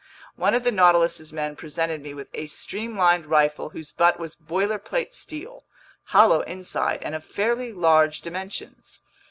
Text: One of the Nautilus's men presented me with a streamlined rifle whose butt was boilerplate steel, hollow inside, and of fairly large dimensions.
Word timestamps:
One 0.35 0.55
of 0.55 0.63
the 0.63 0.71
Nautilus's 0.71 1.31
men 1.31 1.55
presented 1.55 2.01
me 2.01 2.15
with 2.15 2.29
a 2.33 2.47
streamlined 2.47 3.27
rifle 3.27 3.69
whose 3.69 3.91
butt 3.91 4.17
was 4.19 4.35
boilerplate 4.35 5.13
steel, 5.13 5.63
hollow 6.05 6.41
inside, 6.41 7.03
and 7.03 7.13
of 7.13 7.23
fairly 7.23 7.71
large 7.71 8.21
dimensions. 8.21 9.01